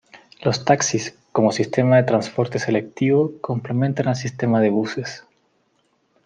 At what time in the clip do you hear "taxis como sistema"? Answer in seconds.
0.65-1.97